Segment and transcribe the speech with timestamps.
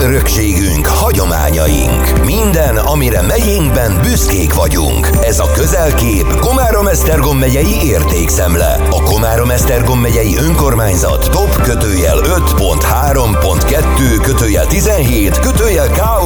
[0.00, 2.24] örökségünk, hagyományaink.
[2.24, 5.08] Minden, amire megyénkben büszkék vagyunk.
[5.22, 8.86] Ez a közelkép Komárom-Esztergom megyei értékszemle.
[8.90, 16.19] A Komárom-Esztergom megyei önkormányzat top kötőjel 5.3.2 kötőjel 17 kötőjel KO1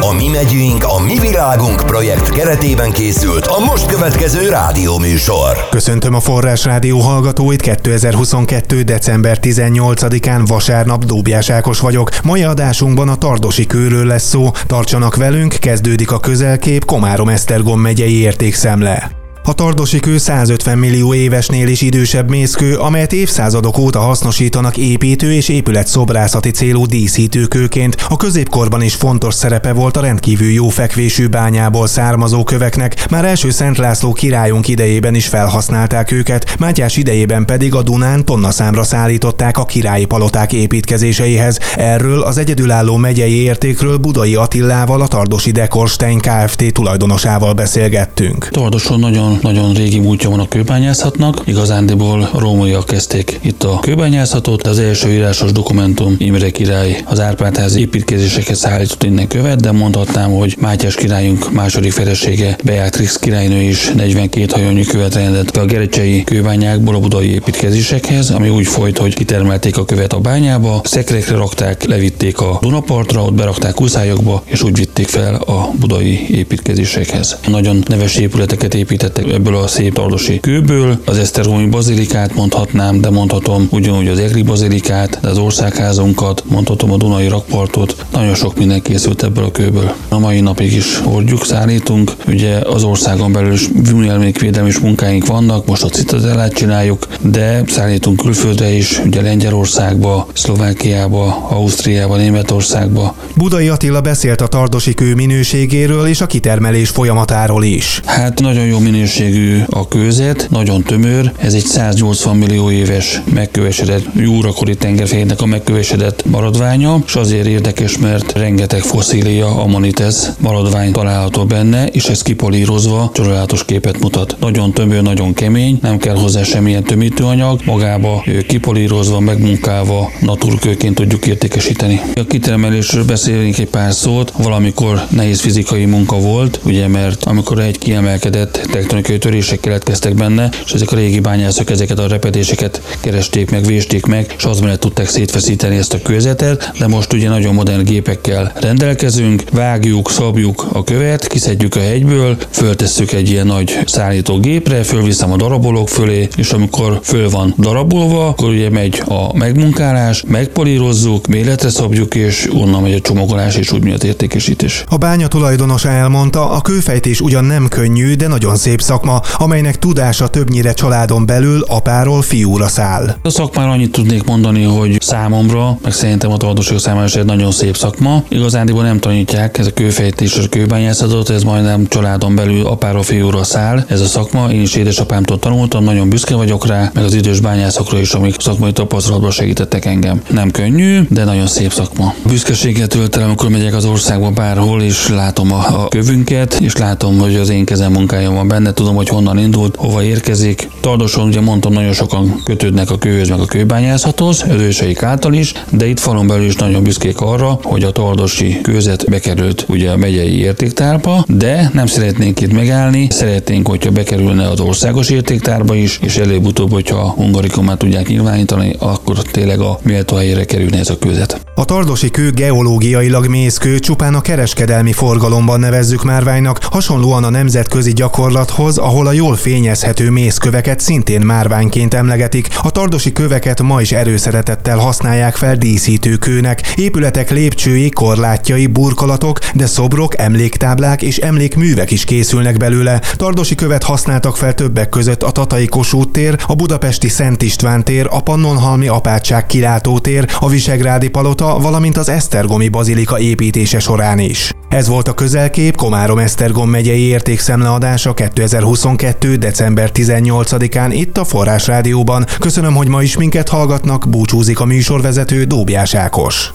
[0.02, 5.70] A Mi megyünk, a Mi világunk projekt keretében készült a most következő rádióműsor.
[5.70, 8.82] Köszöntöm a Forrás Rádió hallgatóit 2022.
[8.82, 12.10] december 18-án vasárnap Dóbjás Ákos vagyok.
[12.24, 14.52] Mai adásunkban a Tardosi kőről lesz szó.
[14.68, 19.19] Tartsanak velünk, kezdődik a közelkép Komárom-Esztergom megyei értékszemle.
[19.44, 25.50] A tardosi kő 150 millió évesnél is idősebb mészkő, amelyet évszázadok óta hasznosítanak építő és
[25.50, 27.96] épület szobrászati célú díszítőkőként.
[28.10, 33.50] A középkorban is fontos szerepe volt a rendkívül jó fekvésű bányából származó köveknek, már első
[33.50, 39.66] Szent László királyunk idejében is felhasználták őket, Mátyás idejében pedig a Dunán számra szállították a
[39.66, 41.60] királyi paloták építkezéseihez.
[41.76, 46.74] Erről az egyedülálló megyei értékről Budai Attillával, a Tardosi Dekorstein Kft.
[46.74, 48.48] tulajdonosával beszélgettünk.
[48.52, 51.42] Tardoson nagyon nagyon régi múltja van a kőbányászatnak.
[51.46, 54.68] Igazándiból rómaiak kezdték itt a kőbányászatot.
[54.68, 60.56] Az első írásos dokumentum Imre király az Árpádház építkezéseket szállított innen követ, de mondhatnám, hogy
[60.60, 67.00] Mátyás királyunk második felesége Beatrix királynő is 42 hajónyi követ rendelt a gerecsei kőbányákból a
[67.00, 72.58] budai építkezésekhez, ami úgy folyt, hogy kitermelték a követ a bányába, szekrekre rakták, levitték a
[72.62, 77.38] Dunapartra, ott berakták uszályokba, és úgy vitték fel a budai építkezésekhez.
[77.48, 78.74] Nagyon neves épületeket
[79.20, 81.00] építettek ebből a szép tardosi kőből.
[81.06, 86.98] Az Esztergomi bazilikát mondhatnám, de mondhatom ugyanúgy az Egri bazilikát, de az országházunkat, mondhatom a
[86.98, 88.06] Dunai rakpartot.
[88.12, 89.94] Nagyon sok minden készült ebből a kőből.
[90.10, 92.12] A mai napig is hordjuk, szállítunk.
[92.28, 98.72] Ugye az országon belül is műemlékvédelmi munkáink vannak, most a citadellát csináljuk, de szállítunk külföldre
[98.72, 103.16] is, ugye Lengyelországba, Szlovákiába, Ausztriába, Németországba.
[103.36, 108.02] Budai Attila beszélt a tardosi kő minőségéről és a kitermelés folyamatáról is.
[108.06, 114.06] Hát nagyon jó minőség minőségű a kőzet, nagyon tömör, ez egy 180 millió éves megkövesedett
[114.16, 121.88] júrakori tengerfének a megkövesedett maradványa, és azért érdekes, mert rengeteg foszília ammonites maradvány található benne,
[121.88, 124.36] és ez kipolírozva csodálatos képet mutat.
[124.40, 132.02] Nagyon tömör, nagyon kemény, nem kell hozzá semmilyen tömítőanyag, magába kipolírozva, megmunkálva naturkőként tudjuk értékesíteni.
[132.16, 137.78] A kitermelésről beszélünk egy pár szót, valamikor nehéz fizikai munka volt, ugye mert amikor egy
[137.78, 138.68] kiemelkedett
[139.02, 144.06] tektonikai törések keletkeztek benne, és ezek a régi bányászok ezeket a repedéseket keresték meg, vésték
[144.06, 148.52] meg, és az mellett tudták szétfeszíteni ezt a kőzetet, de most ugye nagyon modern gépekkel
[148.56, 155.32] rendelkezünk, vágjuk, szabjuk a követ, kiszedjük a hegyből, föltesszük egy ilyen nagy szállító gépre, fölviszem
[155.32, 161.70] a darabolók fölé, és amikor föl van darabolva, akkor ugye megy a megmunkálás, megpolírozzuk, méretre
[161.70, 164.84] szabjuk, és onnan megy a csomagolás és úgy miatt értékesítés.
[164.88, 170.28] A bánya tulajdonosa elmondta, a kőfejtés ugyan nem könnyű, de nagyon szép szakma, amelynek tudása
[170.28, 173.16] többnyire családon belül apáról fiúra száll.
[173.22, 177.52] A szakmára annyit tudnék mondani, hogy számomra, meg szerintem a tartósok számára is egy nagyon
[177.52, 178.24] szép szakma.
[178.28, 183.84] Igazándiból nem tanítják ez a kőfejtés, a kőbányászatot, ez majdnem családon belül apáról fiúra száll.
[183.88, 188.00] Ez a szakma, én is édesapámtól tanultam, nagyon büszke vagyok rá, meg az idős bányászokra
[188.00, 190.22] is, amik szakmai tapasztalatban segítettek engem.
[190.30, 192.14] Nem könnyű, de nagyon szép szakma.
[192.26, 197.36] Büszkeséget töltelem, amikor megyek az országba bárhol, és látom a, a kövünket, és látom, hogy
[197.36, 200.70] az én kezem munkája van benne, tudom, hogy honnan indult, hova érkezik.
[200.80, 205.88] Tardoson ugye mondtam, nagyon sokan kötődnek a kőhöz, meg a kőbányászathoz, őseik által is, de
[205.88, 210.40] itt falon belül is nagyon büszkék arra, hogy a tardosi kőzet bekerült ugye a megyei
[210.40, 216.72] értéktárba, de nem szeretnénk itt megállni, szeretnénk, hogyha bekerülne az országos értéktárba is, és előbb-utóbb,
[216.72, 221.42] hogyha hungarikumát tudják nyilvánítani, akkor tényleg a méltó helyére kerülne ez a kőzet.
[221.56, 228.69] A tardosi kő geológiailag mészkő, csupán a kereskedelmi forgalomban nevezzük márványnak, hasonlóan a nemzetközi gyakorlathoz,
[228.78, 232.48] ahol a jól fényezhető mészköveket szintén márványként emlegetik.
[232.62, 236.74] A tardosi köveket ma is erőszeretettel használják fel díszítőkőnek.
[236.76, 243.02] Épületek lépcsői, korlátjai, burkolatok, de szobrok, emléktáblák és emlékművek is készülnek belőle.
[243.16, 248.08] Tardosi követ használtak fel többek között a Tatai Kossuth tér, a Budapesti Szent István tér,
[248.10, 254.54] a Pannonhalmi Apátság kilátótér, a Visegrádi Palota, valamint az Esztergomi Bazilika építése során is.
[254.70, 259.36] Ez volt a közelkép Komárom-Esztergom megyei értékszemleadása 2022.
[259.36, 262.26] december 18-án itt a Forrás Rádióban.
[262.40, 266.54] Köszönöm, hogy ma is minket hallgatnak, búcsúzik a műsorvezető Dóbjás Ákos.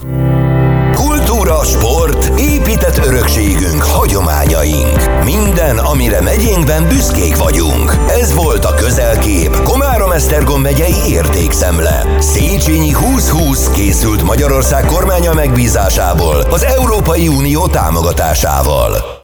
[0.93, 5.23] Kultúra, sport, épített örökségünk, hagyományaink.
[5.23, 7.97] Minden, amire megyénkben büszkék vagyunk.
[8.21, 9.94] Ez volt a közelkép Komárom
[10.35, 12.05] Esztergom megyei értékszemle.
[12.19, 19.23] Széchenyi 2020 készült Magyarország kormánya megbízásából az Európai Unió támogatásával.